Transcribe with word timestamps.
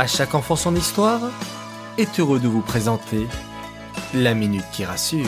À 0.00 0.06
chaque 0.06 0.36
enfant 0.36 0.54
son 0.54 0.76
histoire 0.76 1.20
est 1.96 2.20
heureux 2.20 2.38
de 2.38 2.46
vous 2.46 2.60
présenter 2.60 3.26
la 4.14 4.32
minute 4.32 4.64
qui 4.70 4.84
rassure. 4.84 5.26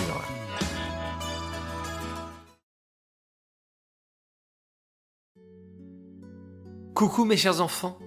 Coucou 6.95 7.25
mes 7.25 7.37
chers 7.37 7.61
enfants, 7.61 7.99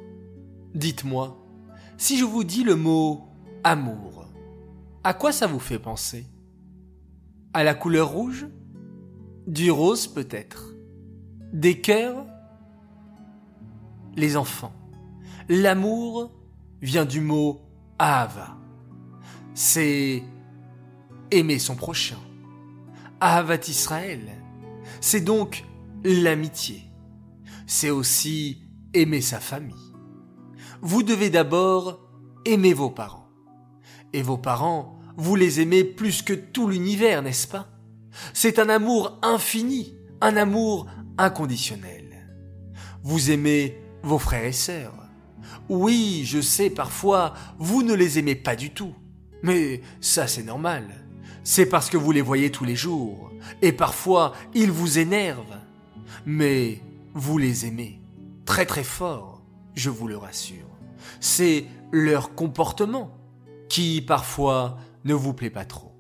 dites-moi, 0.73 1.38
si 1.98 2.18
je 2.18 2.23
vous 2.23 2.46
dis 2.46 2.64
le 2.64 2.77
mot 2.77 3.27
amour, 3.66 4.30
à 5.04 5.14
quoi 5.14 5.34
ça 5.34 5.48
vous 5.48 5.59
fait 5.59 5.80
penser? 5.80 6.25
À 7.54 7.66
la 7.66 7.75
couleur 7.75 8.07
rouge? 8.07 8.48
Du 9.48 9.70
rose 9.70 10.07
peut-être? 10.07 10.73
Des 11.52 11.82
cœurs? 11.82 12.25
Les 14.16 14.38
enfants, 14.38 14.71
l'amour 15.50 16.32
vient 16.83 17.05
du 17.05 17.21
mot 17.21 17.61
Ahava. 17.97 18.57
C'est 19.55 20.24
aimer 21.32 21.57
son 21.57 21.75
prochain. 21.75 22.18
Ahavat 23.21 23.68
Israël. 23.69 24.19
C'est 25.00 25.21
donc 25.21 25.64
l'amitié. 26.04 26.83
C'est 27.65 27.89
aussi 27.89 28.61
aimer 28.93 29.21
sa 29.21 29.39
famille. 29.39 29.75
Vous 30.82 31.04
devez 31.04 31.29
d'abord 31.29 32.02
aimer 32.45 32.73
vos 32.73 32.89
parents. 32.89 33.30
Et 34.11 34.22
vos 34.22 34.38
parents, 34.38 35.00
vous 35.16 35.36
les 35.36 35.61
aimez 35.61 35.86
plus 35.86 36.22
que 36.22 36.33
tout 36.33 36.67
l'univers, 36.67 37.22
n'est-ce 37.22 37.47
pas? 37.47 37.69
C'est 38.33 38.59
un 38.59 38.67
amour 38.67 39.19
infini, 39.22 39.95
un 40.19 40.36
amour 40.36 40.88
inconditionnel. 41.17 42.27
Vous 43.03 43.31
aimez 43.31 43.81
vos 44.03 44.19
frères 44.19 44.44
et 44.44 44.52
sœurs. 44.52 45.03
Oui, 45.70 46.23
je 46.25 46.42
sais, 46.42 46.70
parfois, 46.70 47.33
vous 47.58 47.83
ne 47.83 47.94
les 47.94 48.19
aimez 48.19 48.36
pas 48.36 48.55
du 48.55 48.72
tout. 48.72 48.94
Mais 49.41 49.81
ça, 50.02 50.27
c'est 50.27 50.44
normal. 50.44 50.86
C'est 51.44 51.66
parce 51.66 51.89
que 51.89 51.97
vous 51.97 52.11
les 52.11 52.22
voyez 52.22 52.52
tous 52.52 52.66
les 52.66 52.75
jours. 52.75 53.31
Et 53.61 53.71
parfois, 53.71 54.33
ils 54.53 54.71
vous 54.71 54.99
énervent. 54.99 55.59
Mais 56.25 56.81
vous 57.14 57.38
les 57.38 57.66
aimez. 57.66 58.02
Très 58.45 58.66
très 58.66 58.83
fort, 58.83 59.41
je 59.75 59.89
vous 59.89 60.08
le 60.08 60.17
rassure. 60.17 60.67
C'est 61.19 61.66
leur 61.91 62.36
comportement 62.36 63.17
qui, 63.69 64.02
parfois, 64.02 64.77
ne 65.03 65.14
vous 65.14 65.33
plaît 65.33 65.49
pas 65.49 65.66
trop. 65.66 65.94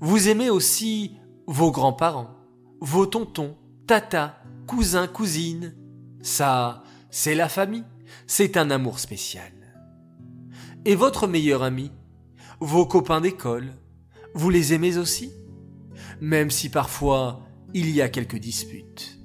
Vous 0.00 0.28
aimez 0.28 0.50
aussi 0.50 1.16
vos 1.46 1.70
grands-parents, 1.70 2.30
vos 2.80 3.06
tontons, 3.06 3.56
tatas, 3.86 4.36
cousins, 4.66 5.08
cousines. 5.08 5.74
Ça, 6.22 6.82
c'est 7.10 7.34
la 7.34 7.48
famille 7.48 7.84
c'est 8.26 8.56
un 8.56 8.70
amour 8.70 8.98
spécial. 8.98 9.52
Et 10.84 10.94
votre 10.94 11.26
meilleur 11.26 11.62
ami, 11.62 11.90
vos 12.60 12.86
copains 12.86 13.20
d'école, 13.20 13.72
vous 14.34 14.50
les 14.50 14.72
aimez 14.72 14.96
aussi? 14.98 15.32
Même 16.20 16.50
si 16.50 16.68
parfois 16.68 17.40
il 17.74 17.90
y 17.90 18.00
a 18.00 18.08
quelques 18.08 18.38
disputes. 18.38 19.18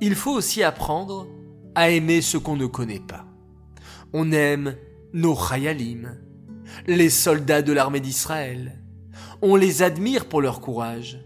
Il 0.00 0.14
faut 0.14 0.32
aussi 0.32 0.62
apprendre 0.62 1.26
à 1.74 1.90
aimer 1.90 2.20
ce 2.20 2.36
qu'on 2.36 2.56
ne 2.56 2.66
connaît 2.66 3.00
pas. 3.00 3.26
On 4.12 4.30
aime 4.32 4.76
nos 5.12 5.34
Chayalim, 5.34 6.18
les 6.86 7.10
soldats 7.10 7.62
de 7.62 7.72
l'armée 7.72 8.00
d'Israël. 8.00 8.82
On 9.42 9.56
les 9.56 9.82
admire 9.82 10.26
pour 10.26 10.40
leur 10.40 10.60
courage. 10.60 11.18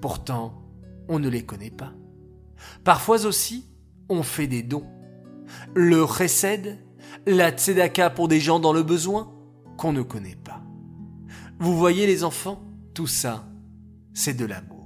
Pourtant, 0.00 0.62
on 1.08 1.18
ne 1.18 1.28
les 1.28 1.44
connaît 1.44 1.70
pas. 1.70 1.92
Parfois 2.84 3.24
aussi, 3.26 3.66
on 4.08 4.22
fait 4.22 4.46
des 4.46 4.62
dons 4.62 4.86
le 5.74 6.06
chesed, 6.06 6.78
la 7.26 7.50
tzedaka 7.50 8.10
pour 8.10 8.28
des 8.28 8.40
gens 8.40 8.60
dans 8.60 8.72
le 8.72 8.82
besoin 8.82 9.32
qu'on 9.76 9.92
ne 9.92 10.02
connaît 10.02 10.36
pas. 10.36 10.62
Vous 11.58 11.76
voyez 11.76 12.06
les 12.06 12.24
enfants, 12.24 12.62
tout 12.94 13.06
ça, 13.06 13.46
c'est 14.14 14.34
de 14.34 14.44
l'amour. 14.44 14.81